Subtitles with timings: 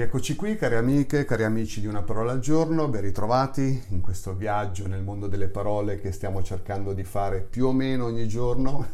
[0.00, 4.32] Rieccoci qui cari amiche, cari amici di Una parola al giorno, ben ritrovati in questo
[4.34, 8.86] viaggio nel mondo delle parole che stiamo cercando di fare più o meno ogni giorno.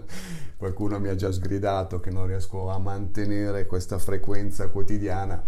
[0.56, 5.42] Qualcuno mi ha già sgridato che non riesco a mantenere questa frequenza quotidiana,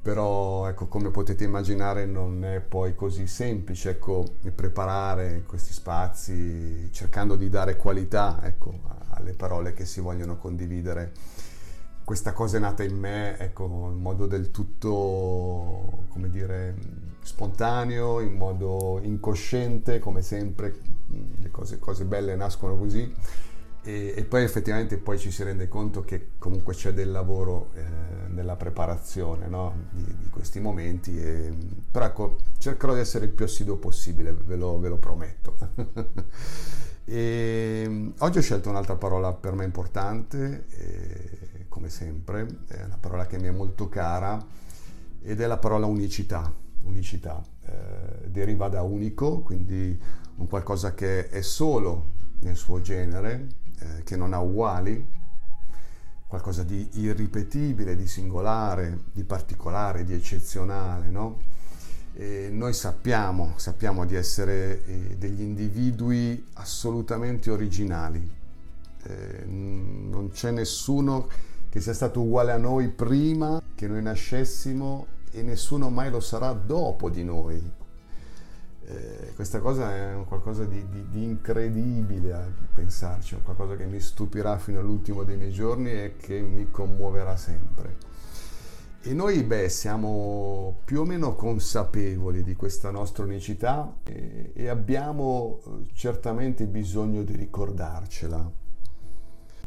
[0.00, 7.34] però ecco come potete immaginare non è poi così semplice ecco, preparare questi spazi cercando
[7.34, 11.10] di dare qualità ecco, alle parole che si vogliono condividere
[12.04, 16.74] questa cosa è nata in me, ecco, in modo del tutto, come dire,
[17.22, 20.74] spontaneo, in modo incosciente, come sempre,
[21.38, 23.12] le cose, cose belle nascono così.
[23.84, 27.82] E, e, poi effettivamente poi ci si rende conto che comunque c'è del lavoro eh,
[28.28, 29.88] nella preparazione no?
[29.90, 31.52] di, di, questi momenti, e,
[31.90, 35.56] però ecco, cercherò di essere il più assiduo possibile, ve lo, ve lo prometto.
[37.04, 40.66] e, oggi ho scelto un'altra parola per me importante.
[41.82, 44.40] Come sempre, è una parola che mi è molto cara
[45.20, 46.54] ed è la parola unicità.
[46.82, 50.00] Unicità eh, deriva da unico, quindi
[50.36, 53.48] un qualcosa che è solo nel suo genere,
[53.80, 55.04] eh, che non ha uguali,
[56.28, 61.40] qualcosa di irripetibile, di singolare, di particolare, di eccezionale, no?
[62.14, 68.30] E noi sappiamo, sappiamo di essere eh, degli individui assolutamente originali.
[69.02, 75.40] Eh, non c'è nessuno che sia stato uguale a noi prima che noi nascessimo e
[75.40, 77.72] nessuno mai lo sarà dopo di noi.
[78.84, 84.58] Eh, questa cosa è qualcosa di, di, di, incredibile a pensarci, qualcosa che mi stupirà
[84.58, 87.96] fino all'ultimo dei miei giorni e che mi commuoverà sempre.
[89.00, 95.60] E noi, beh, siamo più o meno consapevoli di questa nostra unicità e, e abbiamo
[95.64, 98.60] eh, certamente bisogno di ricordarcela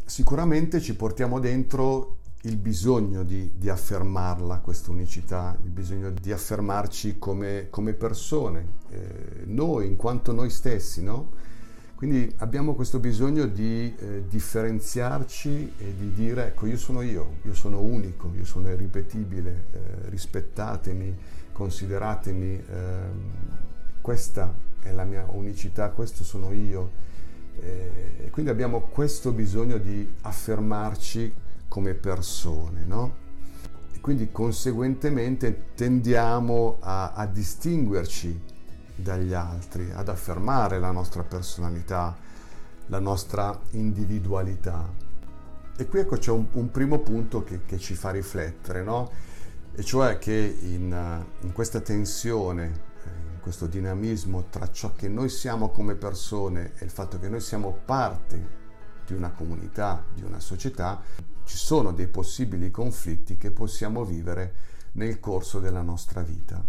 [0.06, 7.18] sicuramente ci portiamo dentro il bisogno di, di affermarla, questa unicità, il bisogno di affermarci
[7.18, 11.54] come, come persone, eh, noi in quanto noi stessi, no?
[11.96, 17.54] Quindi abbiamo questo bisogno di eh, differenziarci e di dire, ecco, io sono io, io
[17.56, 19.80] sono unico, io sono irripetibile, eh,
[20.10, 21.18] rispettatemi,
[21.52, 23.32] consideratemi, ehm,
[24.02, 26.92] questa è la mia unicità, questo sono io
[27.60, 31.34] e quindi abbiamo questo bisogno di affermarci
[31.68, 33.24] come persone, no?
[33.94, 38.54] E quindi conseguentemente tendiamo a, a distinguerci
[38.96, 42.16] dagli altri, ad affermare la nostra personalità,
[42.88, 44.90] la nostra individualità.
[45.78, 49.12] E qui ecco c'è un, un primo punto che, che, ci fa riflettere, no?
[49.74, 52.94] E cioè che in, in questa tensione
[53.46, 57.78] questo dinamismo tra ciò che noi siamo come persone e il fatto che noi siamo
[57.86, 58.64] parte
[59.06, 61.00] di una comunità, di una società,
[61.44, 64.56] ci sono dei possibili conflitti che possiamo vivere
[64.94, 66.66] nel corso della nostra vita.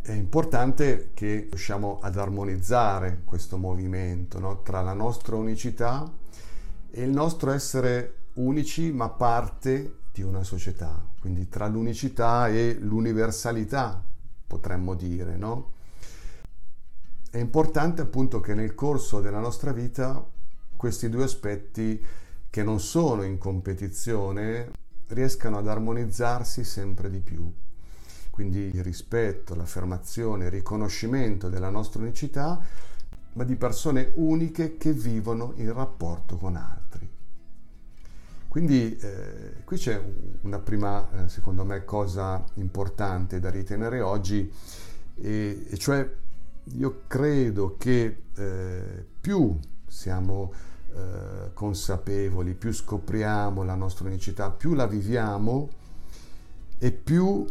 [0.00, 4.62] È importante che riusciamo ad armonizzare questo movimento no?
[4.62, 6.08] tra la nostra unicità
[6.88, 14.04] e il nostro essere unici ma parte di una società, quindi tra l'unicità e l'universalità
[14.50, 15.74] potremmo dire, no?
[17.30, 20.26] È importante appunto che nel corso della nostra vita
[20.74, 22.04] questi due aspetti
[22.50, 24.72] che non sono in competizione
[25.06, 27.48] riescano ad armonizzarsi sempre di più.
[28.30, 32.60] Quindi il rispetto, l'affermazione, il riconoscimento della nostra unicità,
[33.34, 37.09] ma di persone uniche che vivono in rapporto con altri.
[38.50, 40.02] Quindi eh, qui c'è
[40.40, 44.52] una prima, eh, secondo me, cosa importante da ritenere oggi,
[45.14, 46.10] e, e cioè
[46.64, 49.56] io credo che eh, più
[49.86, 50.52] siamo
[50.92, 55.68] eh, consapevoli, più scopriamo la nostra unicità, più la viviamo
[56.76, 57.46] e più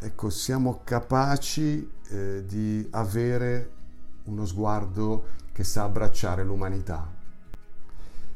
[0.00, 3.70] ecco, siamo capaci eh, di avere
[4.24, 7.06] uno sguardo che sa abbracciare l'umanità.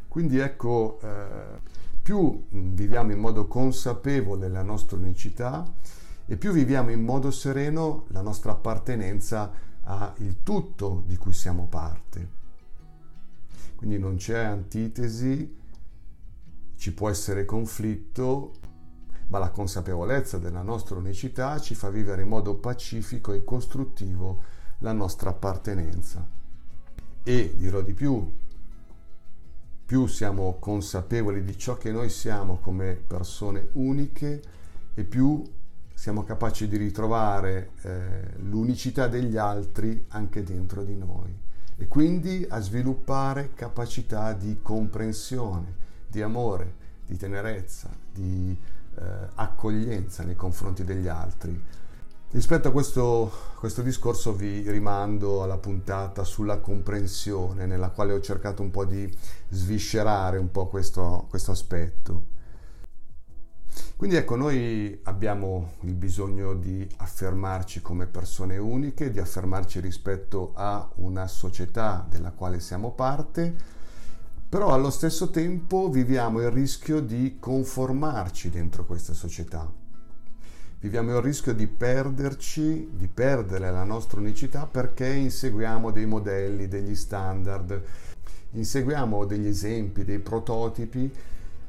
[0.06, 1.72] Quindi ecco, eh,
[2.04, 5.64] più mm, viviamo in modo consapevole la nostra unicità
[6.26, 9.50] e più viviamo in modo sereno la nostra appartenenza
[9.84, 12.42] al tutto di cui siamo parte.
[13.74, 15.56] Quindi non c'è antitesi,
[16.76, 18.52] ci può essere conflitto,
[19.28, 24.42] ma la consapevolezza della nostra unicità ci fa vivere in modo pacifico e costruttivo
[24.78, 26.26] la nostra appartenenza.
[27.22, 28.30] E dirò di più,
[29.86, 34.42] più siamo consapevoli di ciò che noi siamo come persone uniche
[34.94, 35.42] e più
[35.92, 41.42] siamo capaci di ritrovare eh, l'unicità degli altri anche dentro di noi
[41.76, 45.74] e quindi a sviluppare capacità di comprensione,
[46.06, 46.74] di amore,
[47.06, 48.56] di tenerezza, di
[48.96, 49.02] eh,
[49.34, 51.60] accoglienza nei confronti degli altri.
[52.34, 58.60] Rispetto a questo, questo, discorso vi rimando alla puntata sulla comprensione, nella quale ho cercato
[58.60, 59.08] un po' di
[59.50, 62.24] sviscerare un po' questo, questo aspetto.
[63.94, 70.90] Quindi ecco, noi abbiamo il bisogno di affermarci come persone uniche, di affermarci rispetto a
[70.96, 73.54] una società della quale siamo parte,
[74.48, 79.82] però allo stesso tempo viviamo il rischio di conformarci dentro questa società.
[80.84, 86.94] Viviamo il rischio di perderci, di perdere la nostra unicità perché inseguiamo dei modelli, degli
[86.94, 87.82] standard,
[88.50, 91.10] inseguiamo degli esempi, dei prototipi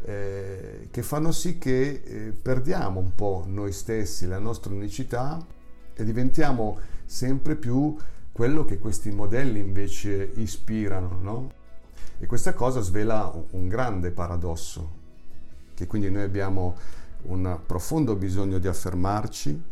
[0.04, 5.42] eh, che fanno sì che eh, perdiamo un po' noi stessi, la nostra unicità
[5.94, 7.96] e diventiamo sempre più
[8.34, 11.52] quello che questi modelli invece ispirano, no?
[12.20, 14.92] E questa cosa svela un grande paradosso,
[15.74, 16.76] che quindi noi abbiamo
[17.28, 19.64] un profondo bisogno di affermarci,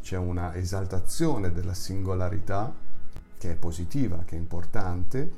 [0.00, 2.72] c'è una esaltazione della singolarità
[3.36, 5.32] che è positiva, che è importante,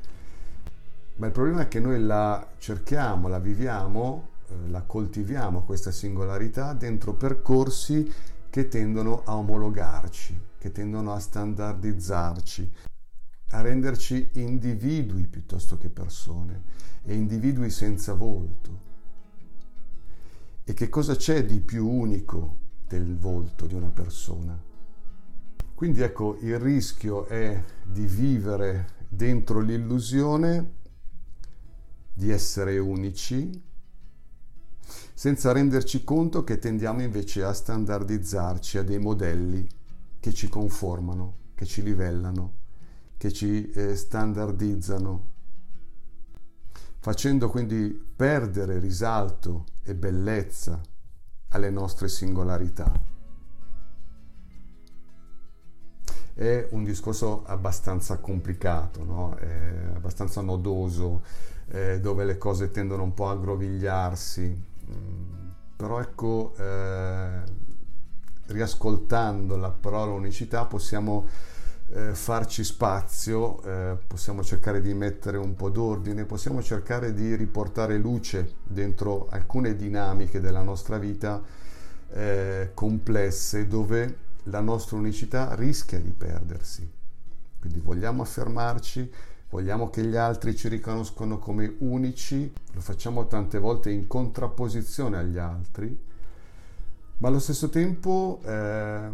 [1.16, 6.72] ma il problema è che noi la cerchiamo, la viviamo, eh, la coltiviamo questa singolarità
[6.72, 8.10] dentro percorsi
[8.50, 12.72] che tendono a omologarci, che tendono a standardizzarci,
[13.50, 16.62] a renderci individui piuttosto che persone
[17.04, 18.91] e individui senza volto.
[20.64, 24.56] E che cosa c'è di più unico del volto di una persona?
[25.74, 30.74] Quindi ecco, il rischio è di vivere dentro l'illusione
[32.14, 33.60] di essere unici,
[35.12, 39.66] senza renderci conto che tendiamo invece a standardizzarci a dei modelli
[40.20, 42.58] che ci conformano, che ci livellano,
[43.16, 45.31] che ci eh, standardizzano,
[47.02, 50.80] facendo quindi perdere risalto e bellezza
[51.48, 52.92] alle nostre singolarità.
[56.32, 59.36] È un discorso abbastanza complicato, no?
[59.96, 61.24] abbastanza nodoso,
[61.70, 67.42] eh, dove le cose tendono un po' a aggrovigliarsi, mm, però ecco, eh,
[68.46, 71.26] riascoltando la parola unicità possiamo
[71.94, 77.98] eh, farci spazio, eh, possiamo cercare di mettere un po' d'ordine, possiamo cercare di riportare
[77.98, 81.42] luce dentro alcune dinamiche della nostra vita
[82.10, 86.90] eh, complesse dove la nostra unicità rischia di perdersi.
[87.60, 89.10] Quindi vogliamo affermarci,
[89.50, 95.38] vogliamo che gli altri ci riconoscono come unici, lo facciamo tante volte in contrapposizione agli
[95.38, 95.96] altri,
[97.18, 99.10] ma allo stesso tempo eh,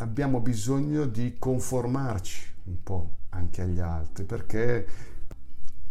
[0.00, 4.86] abbiamo bisogno di conformarci un po' anche agli altri, perché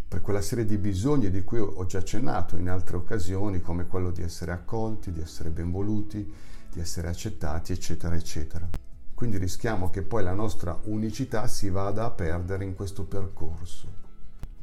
[0.06, 4.10] per quella serie di bisogni di cui ho già accennato in altre occasioni, come quello
[4.10, 6.32] di essere accolti, di essere benvoluti,
[6.72, 8.68] di essere accettati, eccetera, eccetera.
[9.14, 13.98] Quindi rischiamo che poi la nostra unicità si vada a perdere in questo percorso.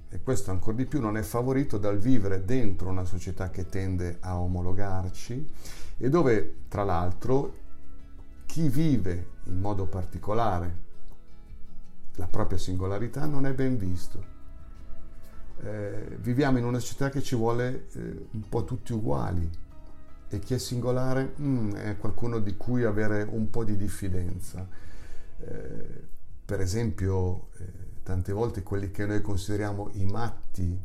[0.10, 4.18] E questo ancora di più non è favorito dal vivere dentro una società che tende
[4.22, 5.50] a omologarci
[5.98, 7.66] e dove, tra l'altro,
[8.48, 10.86] chi vive in modo particolare
[12.16, 14.36] la propria singolarità non è ben visto.
[15.60, 19.48] Eh, viviamo in una società che ci vuole eh, un po' tutti uguali,
[20.30, 24.68] e chi è singolare mm, è qualcuno di cui avere un po' di diffidenza.
[25.40, 26.06] Eh,
[26.44, 30.78] per esempio, eh, tante volte quelli che noi consideriamo i matti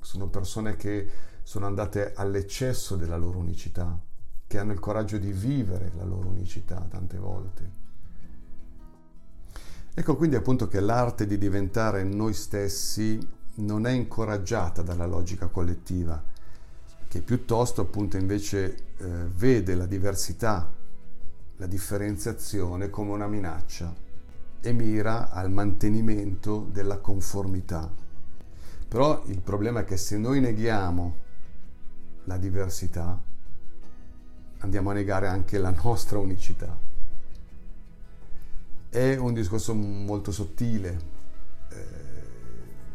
[0.00, 1.08] sono persone che
[1.42, 3.98] sono andate all'eccesso della loro unicità,
[4.46, 7.82] che hanno il coraggio di vivere la loro unicità tante volte.
[9.94, 13.18] Ecco quindi appunto che l'arte di diventare noi stessi
[13.56, 16.22] non è incoraggiata dalla logica collettiva,
[17.06, 20.68] che piuttosto appunto invece eh, vede la diversità,
[21.56, 23.94] la differenziazione come una minaccia
[24.60, 27.88] e mira al mantenimento della conformità.
[28.88, 31.16] Però il problema è che se noi neghiamo
[32.24, 33.20] la diversità,
[34.64, 36.76] andiamo a negare anche la nostra unicità.
[38.88, 41.12] È un discorso molto sottile.
[41.68, 42.12] Eh,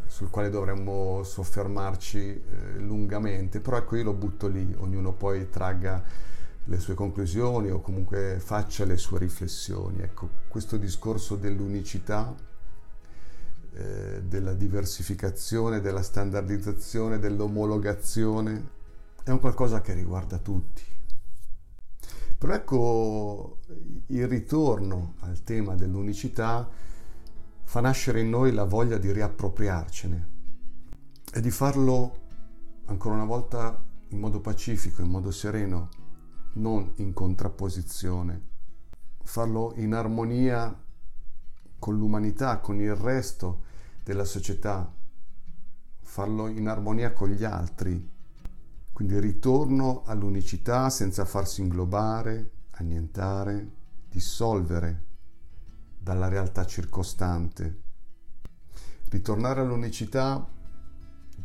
[0.08, 6.04] sul quale dovremmo soffermarci eh, lungamente, però ecco io lo butto lì, ognuno poi tragga
[6.66, 10.02] le sue conclusioni o comunque faccia le sue riflessioni.
[10.02, 12.36] Ecco, questo discorso dell'unicità,
[13.74, 18.68] eh, della diversificazione, della standardizzazione, dell'omologazione,
[19.24, 20.98] è un qualcosa che riguarda tutti.
[22.40, 23.58] Però ecco,
[24.08, 26.70] il ritorno al tema dell'unicità
[27.64, 30.28] fa nascere in noi la voglia di riappropriarcene
[31.34, 32.18] e di farlo
[32.86, 35.90] ancora una volta in modo pacifico, in modo sereno,
[36.54, 38.48] non in contrapposizione,
[39.22, 40.82] farlo in armonia
[41.78, 43.64] con l'umanità, con il resto
[44.02, 44.90] della società,
[46.02, 48.18] farlo in armonia con gli altri.
[49.00, 53.72] Quindi ritorno all'unicità senza farsi inglobare, annientare,
[54.10, 55.06] dissolvere
[55.98, 57.82] dalla realtà circostante.
[59.08, 60.46] Ritornare all'unicità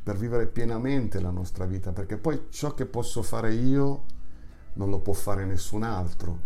[0.02, 4.06] per vivere pienamente la nostra vita, perché poi ciò che posso fare io
[4.73, 6.40] non lo può fare nessun altro.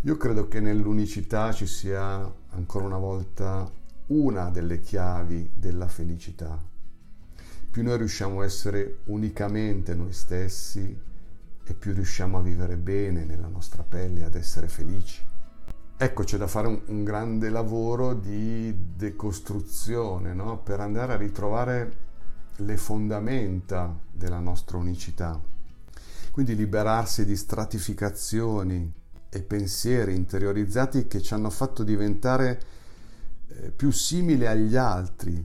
[0.00, 3.70] Io credo che nell'unicità ci sia ancora una volta
[4.06, 6.72] una delle chiavi della felicità.
[7.74, 10.96] Più noi riusciamo a essere unicamente noi stessi
[11.64, 15.20] e più riusciamo a vivere bene nella nostra pelle, ad essere felici.
[15.96, 20.58] Ecco, c'è da fare un, un grande lavoro di decostruzione no?
[20.58, 21.96] per andare a ritrovare
[22.58, 25.42] le fondamenta della nostra unicità.
[26.30, 28.88] Quindi liberarsi di stratificazioni
[29.28, 32.60] e pensieri interiorizzati che ci hanno fatto diventare
[33.48, 35.44] eh, più simili agli altri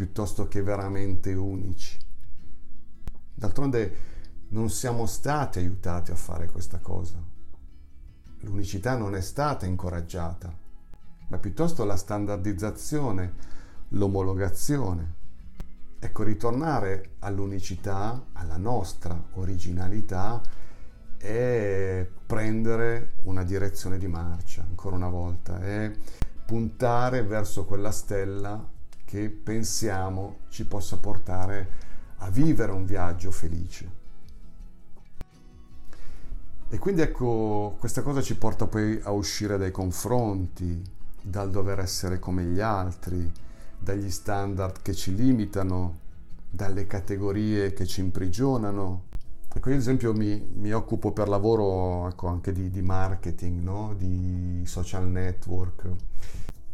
[0.00, 1.98] piuttosto che veramente unici.
[3.34, 3.96] D'altronde
[4.48, 7.30] non siamo stati aiutati a fare questa cosa
[8.42, 10.52] l'unicità non è stata incoraggiata,
[11.28, 13.34] ma piuttosto la standardizzazione,
[13.88, 15.18] l'omologazione.
[15.98, 20.40] Ecco, ritornare all'unicità, alla nostra originalità,
[21.18, 25.92] è prendere una direzione di marcia, ancora una volta, è
[26.46, 28.78] puntare verso quella stella
[29.10, 31.68] che pensiamo ci possa portare
[32.18, 33.98] a vivere un viaggio felice.
[36.68, 40.80] E quindi ecco, questa cosa ci porta poi a uscire dai confronti,
[41.20, 43.28] dal dover essere come gli altri,
[43.76, 45.98] dagli standard che ci limitano,
[46.48, 49.06] dalle categorie che ci imprigionano.
[49.52, 53.92] Ecco, io ad esempio mi, mi occupo per lavoro ecco, anche di, di marketing, no?
[53.98, 55.88] di social network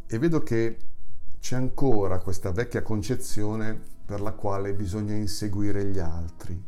[0.07, 0.76] e vedo che
[1.46, 6.60] c'è ancora questa vecchia concezione per la quale bisogna inseguire gli altri,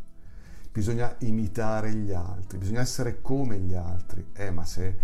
[0.71, 4.25] bisogna imitare gli altri, bisogna essere come gli altri.
[4.35, 4.97] Eh, ma se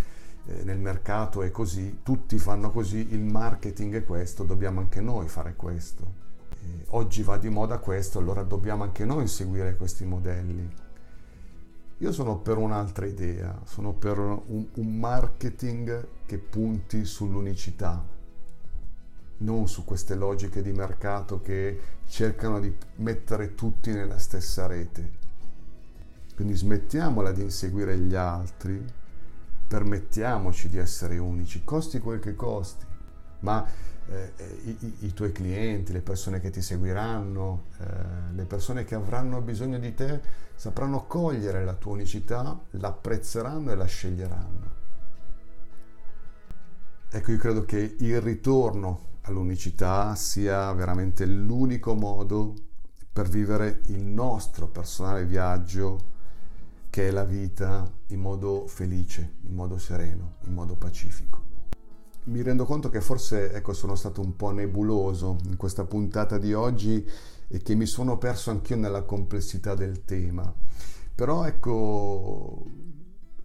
[0.47, 5.27] eh, nel mercato è così, tutti fanno così, il marketing è questo, dobbiamo anche noi
[5.27, 6.05] fare questo.
[6.51, 10.73] Eh, oggi va di moda questo, allora dobbiamo anche noi seguire questi modelli.
[11.99, 18.14] Io sono per un'altra idea, sono per un, un marketing che punti sull'unicità,
[19.39, 25.23] non su queste logiche di mercato che cercano di mettere tutti nella stessa rete.
[26.35, 28.85] Quindi smettiamola di inseguire gli altri,
[29.67, 32.85] permettiamoci di essere unici, costi quel che costi,
[33.41, 33.65] ma
[34.07, 34.33] eh,
[34.65, 39.79] i, i, tuoi clienti, le persone che ti seguiranno, eh, le persone che avranno bisogno
[39.79, 40.21] di te
[40.55, 44.83] sapranno cogliere la tua unicità, l'apprezzeranno e la sceglieranno.
[47.11, 52.55] Ecco, io credo che il ritorno all'unicità sia veramente l'unico modo
[53.13, 56.13] per vivere il nostro personale viaggio
[56.91, 61.43] che è la vita in modo felice, in modo sereno, in modo pacifico.
[62.25, 66.55] Mi rendo conto che forse ecco, sono stato un po' nebuloso in questa puntata di
[66.55, 67.07] oggi
[67.49, 70.53] e che mi sono perso anch'io nella complessità del tema.
[71.15, 72.65] Però ecco,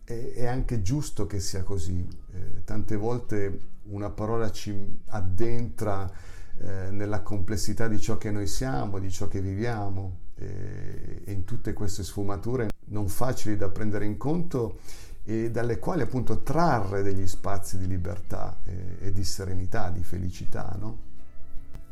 [0.10, 2.06] è, è anche giusto che sia così.
[2.34, 6.12] Eh, tante volte una parola ci addentra
[6.58, 11.44] eh, nella complessità di ciò che noi siamo, di ciò che viviamo eh, e in
[11.44, 14.80] tutte queste sfumature non facili da prendere in conto
[15.24, 20.76] e dalle quali appunto trarre degli spazi di libertà e, e di serenità, di felicità.
[20.80, 21.09] No?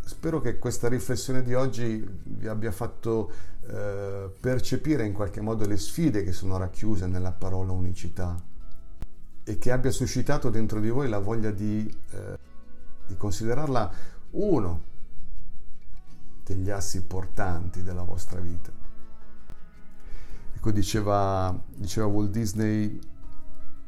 [0.07, 3.29] Spero che questa riflessione di oggi vi abbia fatto
[3.67, 8.41] eh, percepire in qualche modo le sfide che sono racchiuse nella parola unicità
[9.43, 12.37] e che abbia suscitato dentro di voi la voglia di, eh,
[13.05, 13.91] di considerarla
[14.31, 14.81] uno
[16.41, 18.71] degli assi portanti della vostra vita.
[20.55, 22.97] Ecco, diceva, diceva Walt Disney,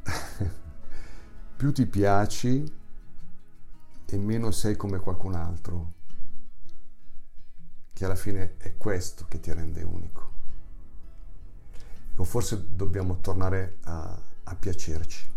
[1.56, 2.70] più ti piaci
[4.04, 5.98] e meno sei come qualcun altro,
[8.00, 10.30] che alla fine è questo che ti rende unico.
[12.12, 15.30] Ecco, forse dobbiamo tornare a, a piacerci,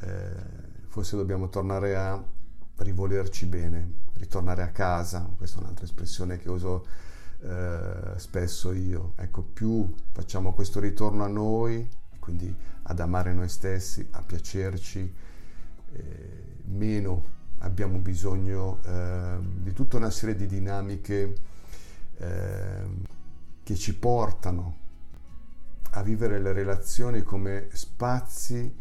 [0.00, 0.36] eh,
[0.88, 2.22] forse dobbiamo tornare a
[2.76, 6.86] rivolerci bene, ritornare a casa, questa è un'altra espressione che uso
[7.40, 9.14] eh, spesso io.
[9.16, 15.14] Ecco, più facciamo questo ritorno a noi, quindi ad amare noi stessi, a piacerci,
[15.90, 17.24] eh, meno
[17.60, 21.52] abbiamo bisogno eh, di tutta una serie di dinamiche
[22.18, 23.02] ehm,
[23.62, 24.82] che ci portano
[25.90, 28.72] a vivere le relazioni come spazi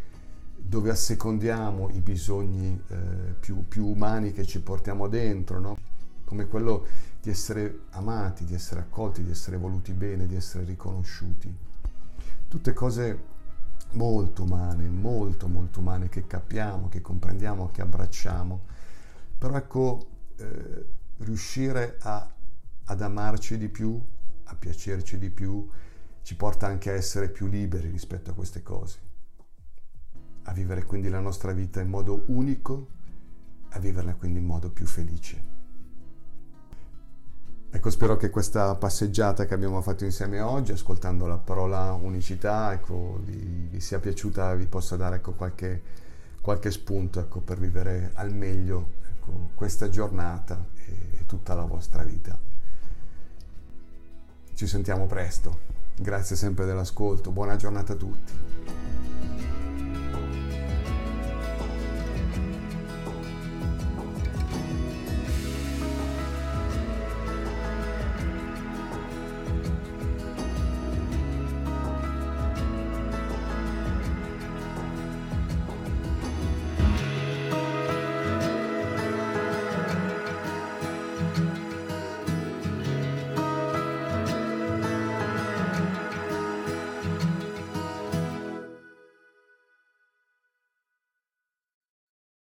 [0.55, 2.95] dove assecondiamo i bisogni eh,
[3.39, 5.77] più, più, umani che ci portiamo dentro, no?
[6.23, 6.85] come quello
[7.21, 11.53] di essere amati, di essere accolti, di essere voluti bene, di essere riconosciuti.
[12.47, 13.31] Tutte cose
[13.91, 18.61] molto umane, molto molto umane che capiamo, che comprendiamo, che abbracciamo.
[19.37, 20.85] Però ecco, eh,
[21.17, 22.32] riuscire a,
[22.85, 24.01] ad amarci di più,
[24.45, 25.67] a piacerci di più,
[26.21, 28.99] ci porta anche a essere più liberi rispetto a queste cose,
[30.43, 32.87] a vivere quindi la nostra vita in modo unico,
[33.69, 35.51] a viverla quindi in modo più felice.
[37.75, 43.19] Ecco, spero che questa passeggiata che abbiamo fatto insieme oggi, ascoltando la parola unicità, ecco,
[43.23, 45.81] vi, vi sia piaciuta, vi possa dare ecco, qualche,
[46.39, 52.03] qualche, spunto ecco, per vivere al meglio ecco, questa giornata e, e tutta la vostra
[52.03, 52.52] vita.
[54.55, 55.61] Ci sentiamo presto.
[55.95, 58.33] Grazie sempre dell'ascolto, buona giornata a tutti.